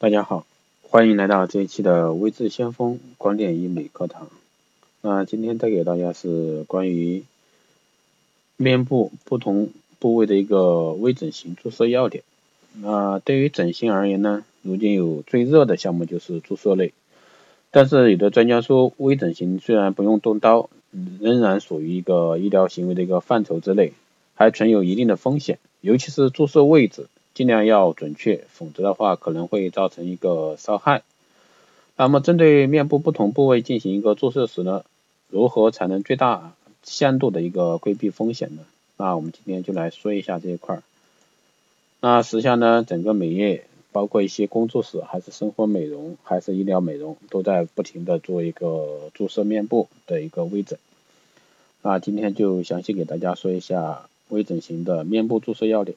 [0.00, 0.46] 大家好，
[0.80, 4.28] 欢迎来到这一期的微智先锋光电医美课堂。
[5.00, 7.24] 那今天带给大家是关于
[8.56, 12.22] 面部不同部位的一个微整形注射要点。
[12.80, 16.92] 那对于整形而言呢，如今有最热的项目就是注射类。
[17.72, 20.70] 但是有的专家说，微整形虽然不用动刀，
[21.18, 23.94] 仍然属于一个医疗行为的一个范畴之内，
[24.36, 27.08] 还存有一定的风险，尤其是注射位置。
[27.38, 31.04] 尽量要准确，否则的话可能会造成一个伤害。
[31.94, 34.84] 那么针对面部不同部位进行一个注射时呢，
[35.28, 38.62] 如何才能最大限度的一个规避风险呢？
[38.96, 40.82] 那我们今天就来说一下这一块。
[42.00, 50.76] 那实际上呢，整个美业，包括一些工作室，还是生活美容，还是医疗美容，都在不停的做一个注射面部的一个微整。
[51.82, 55.96] 那今天就详细给大家说一下微整形的面部注射要点。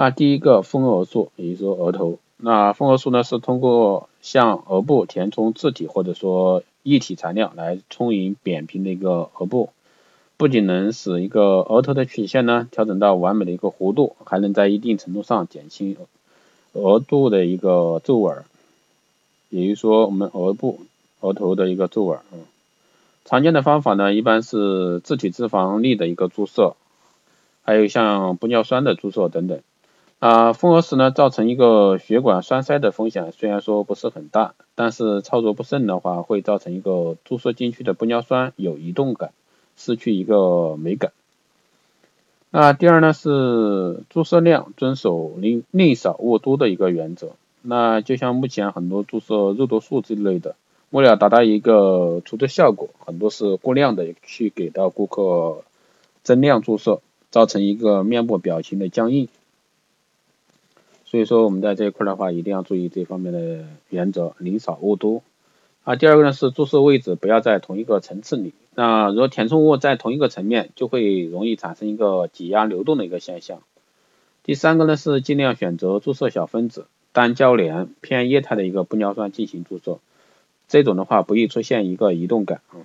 [0.00, 2.20] 那第一个丰额术，也就是说额头。
[2.36, 9.70] 那丰额术呢，是通过向额部填充自体或者说液体材料来充盈扁平的一个额部，
[10.36, 15.96] 不仅能使一个额头的曲线呢调整到完美的一个弧度，还能在一定程度上减轻
[16.74, 18.44] 额度的一个皱纹，
[19.50, 20.78] 也就是说我们额部
[21.18, 22.20] 额头的一个皱纹。
[22.32, 22.38] 嗯，
[23.24, 26.76] 常见的方法呢，一般是自体脂肪粒的一个注射，
[27.64, 29.60] 还有像玻尿酸的注射等等。
[30.18, 39.30] 啊，缝合时呢，造成一个血管栓塞的风险虽然说不是很大，但是操作不慎的话，会造成一个注射进去的玻尿酸有移动感，
[39.76, 41.12] 失去一个美感。
[42.50, 47.32] 那第二呢是注射量遵守宁宁少勿多的一个原则。
[47.62, 50.56] 那就像目前很多注射肉毒素之类的，
[50.90, 55.62] 为了达到一个除皱效果，很多是过量的去给到顾客
[56.24, 59.28] 增量注射，造成一个面部表情的僵硬。
[61.10, 65.22] 所以说我们在这一块的话，一定要注意这方面的原则，宁少勿多。
[65.84, 68.52] 啊，第二个呢是注射位置不要在同一个层次里。
[68.74, 73.62] 那如果填充物在同一个层面，就会容易产生一个挤压流动的一个现象。
[74.42, 80.00] 第三个呢是尽量选择注射小分子、单交联、偏液态的一个玻尿酸进行注射，
[80.68, 82.84] 这种的话不易出现一个移动感啊。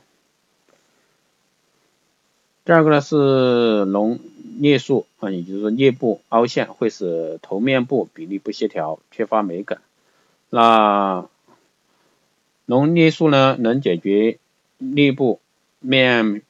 [2.64, 4.20] 第二个呢是隆
[4.60, 9.82] 颞束啊，也就是说颞部凹陷会使头面部比例不协调，缺乏美感。
[10.50, 11.28] 那
[12.66, 14.38] 隆颞束呢，能解决
[14.80, 15.40] 颞部
[15.80, 16.42] 面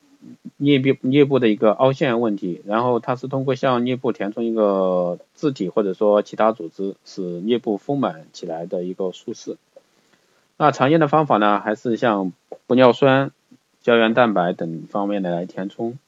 [0.59, 9.57] 颞壁颞部的一个凹陷问题，然后它是通过向颞部填充一个自体或者说其他组织，使颞部丰满起来的一个术式。
[10.57, 12.33] 那常见的方法呢，还是像
[12.67, 13.31] 玻尿酸。
[13.81, 15.99] 胶原蛋白等方面的来填充。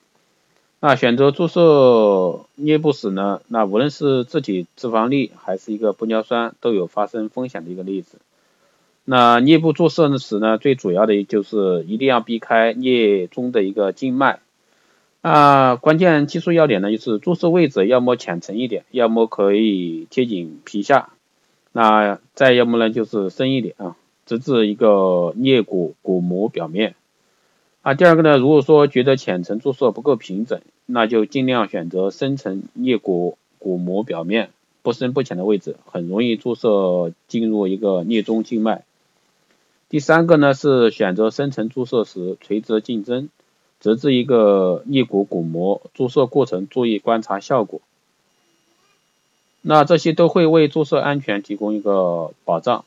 [0.88, 8.19] 那选择注射颞部时呢，那无论是自体脂肪粒还是一个玻尿酸，都有发生风险的一个例子。
[9.03, 14.41] 那颞部注射时呢，最主要的就是一定要避开颞中的一个静脉。
[15.22, 21.09] 啊，关键技术要点呢，就是注射位置要么浅层一点，要么可以贴紧皮下，
[21.72, 23.96] 那再要么呢就是深一点啊，
[24.28, 26.94] 直至一个颞骨骨膜表面。
[27.85, 34.50] 啊，第二个呢，如果说觉得浅层注射不够平整，那就尽量选择深层颞骨骨膜表面
[34.81, 38.84] 不深不浅的位置，很容易注射进入一个颞中静脉。
[39.88, 43.29] 第三个呢是选择深层注射时垂直进针，
[43.79, 47.81] 直至一个颞骨骨膜，注射过程注意观察效果。
[49.62, 52.84] 那这些都会为注射安全提供一个保障。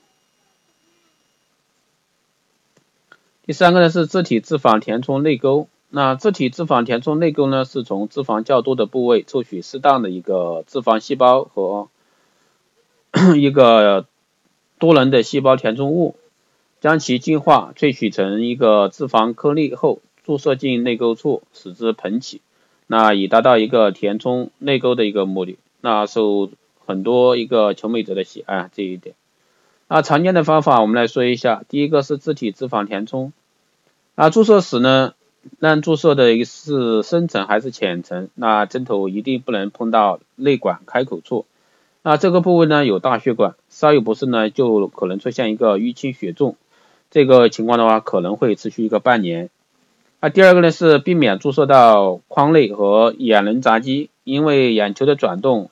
[3.48, 11.88] 第三个呢是自体脂肪填充内沟，那自体脂肪填充内沟呢，是从脂肪较多的部位抽取适当的一个脂肪细胞和
[13.38, 14.04] 一个
[14.78, 16.14] 多能的细胞填充物，
[16.82, 22.42] 将其净化萃取成一个脂肪颗粒后，注射进内沟处，使之膨起，
[22.86, 26.50] 那以达到一个填充内沟的一个目的，那受
[26.84, 29.15] 很多一个求美者的喜爱这一点。
[29.91, 33.33] 那常见的方法我们来说一下，第一个是自体脂肪填充。
[34.20, 35.15] 那注射时呢，
[35.60, 38.28] 让注射的是深层还是浅层？
[38.34, 41.47] 那针头一定不能碰到内管开口处。
[42.03, 46.56] 那这个部位呢有大血管，稍有不慎呢就可能出现一个淤青血重。
[47.12, 49.50] 这个情况的话可能会持续一个半年。
[50.20, 55.70] 那第二个呢是避免注射到眶内和眼轮匝肌，因为眼球的转动，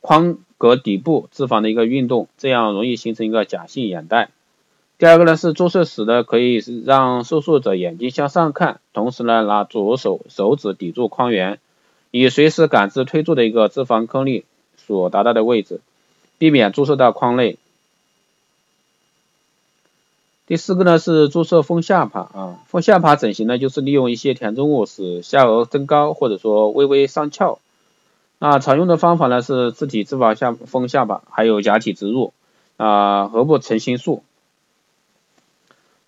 [0.00, 4.30] 眶隔底部脂肪的一个运动，这样容易形成一个假性眼袋。
[4.96, 11.58] 第二个呢是注射时呢，可以让受术者眼睛向上看，同时呢拿左手手指抵住眶缘，
[12.12, 14.44] 以随时感知推注的一个脂肪颗粒
[14.76, 15.80] 所达到的位置，
[16.38, 17.58] 避免注射到眶内。
[20.46, 27.58] 第四个呢是注射丰下巴啊，丰下巴整形呢就是利用一些填充物使下颚增高或者说微微上翘。
[28.38, 32.32] 那常用的方法呢是自体脂肪下丰下巴，还有假体植入
[32.76, 34.22] 啊，颌部成形术，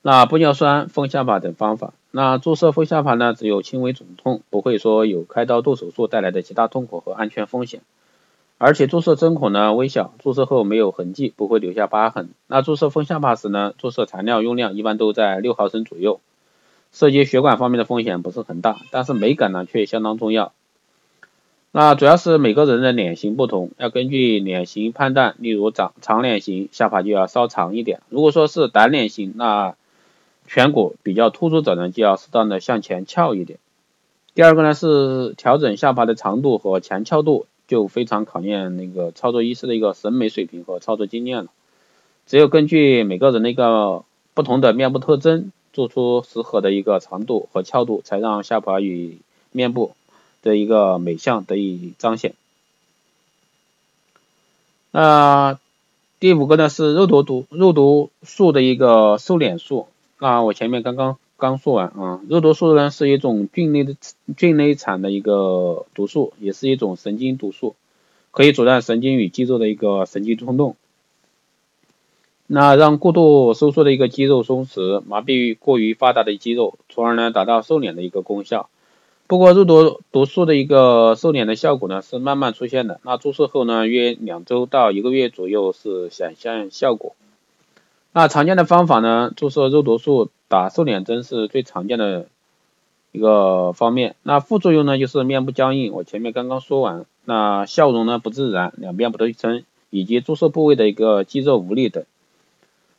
[0.06, 1.92] 那玻尿酸丰下巴等方法。
[2.12, 7.80] 那注射丰下巴呢只有轻微肿痛，不会说有开刀动手术带来的其他痛苦和安全风险。
[8.56, 12.28] 而且注射针孔呢微小，注射后没有痕迹，不会留下疤痕。
[12.46, 16.20] 那注射丰下巴时呢，注射材料用量一般都在六毫升左右，
[16.92, 20.52] 涉及血管方面的风险不是很大，但是美感呢却相当重要。
[21.72, 25.34] 那主要是每个人的脸型不同，要根据脸型判断。
[25.38, 29.74] 例如长长脸型，下巴就要稍长一点；如果说是短脸型，那
[30.48, 33.58] 颧骨比较突出者呢，就要适当的向前翘一点。
[34.34, 37.46] 第二个呢是调整下巴的长度和前翘度。
[37.68, 41.50] 就非常考验那个操作医师的一个审美水平和操作经验了。
[42.24, 44.04] 只有根据每个人的一个
[44.34, 49.18] 不同的面部特征，做出适合的一个长度和翘度，才让下巴与
[49.50, 49.96] 面部
[50.42, 52.34] 的一个美相得以彰显。
[54.92, 55.58] 那
[56.20, 59.88] 第五个呢是肉毒毒肉毒素的一个瘦脸术。
[60.18, 61.16] 那我前面刚刚。
[61.38, 63.94] 刚说完啊，肉毒素呢是一种菌类的
[64.38, 67.76] 菌类产的一个毒素，也是一种神经毒素，
[68.30, 70.76] 可以阻断神经与肌肉的一个神经冲动，
[72.46, 78.70] 那让过度收缩的一个肌肉松弛，麻痹过于发达的肌肉，从而呢达到瘦脸的一个功效。
[79.26, 87.14] 不过肉毒毒素的一个瘦脸的效果呢是慢慢出现的，那注射后呢约两周到一个月左右是显现效果。
[88.16, 90.30] 那常见的方法呢，注射肉毒素。
[90.48, 92.28] 打瘦脸针是最常见的
[93.12, 102.04] 一个方面，那副作用呢就是面部僵硬，我前面刚刚说完，那笑容呢不自然，两边不对称，以及注射部位的一个肌肉无力等。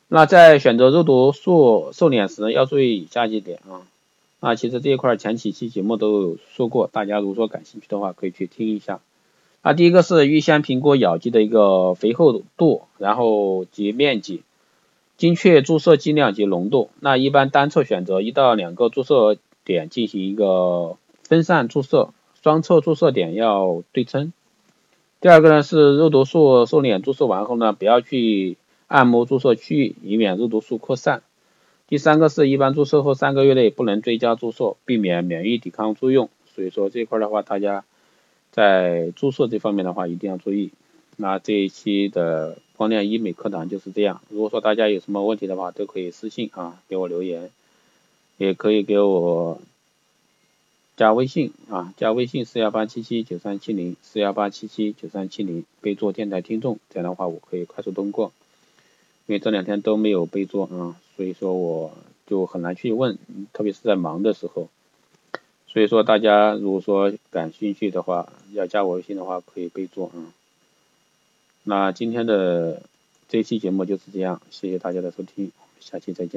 [0.06, 3.82] 那在选择肉毒素瘦脸时要注意以下几点啊，
[4.38, 9.00] 那其实这一块前几期节目都有说过，大家如果感兴趣的话可以去听一下。
[9.64, 14.42] 那第一个是预先评估咬肌的一个肥厚度，然后及面积。
[15.18, 22.10] 精确注射剂量及浓度，那一般单侧选择一到两个注射点进行一个分散注射，
[22.40, 24.32] 双侧注射点要对称。
[25.20, 28.56] 第二个呢是肉毒素瘦脸注射完后呢，不要去
[28.86, 31.24] 按摩注射区域，以免肉毒素扩散。
[31.88, 36.30] 第三个是一般注射后三个月内不能追加注射，避免免疫抵抗作用。
[36.54, 37.84] 所以说这块的话，大家
[38.52, 40.70] 在注射这方面的话一定要注意。
[41.16, 42.58] 那这一期的。
[42.78, 44.22] 光亮医美课堂就是这样。
[44.30, 47.50] 如果说大家有什么问题的话，都可以私信啊给我留言，
[48.36, 49.60] 也可以给我
[50.96, 58.30] 加微信啊，加微信四幺八七七九三七零四幺八七七九三七零，备注电台听众，这样的话我可以快速通过。
[59.26, 61.90] 因为这两天都没有备注啊，所以说我
[62.28, 63.18] 就很难去问，
[63.52, 64.68] 特别是在忙的时候。
[65.66, 70.12] 所以说大家如果说感兴趣的话，要加我微信的话，可以备注啊。
[71.68, 72.80] 那今天的
[73.28, 76.36] 这期节目就是这样，谢谢大家的收听，下期再见。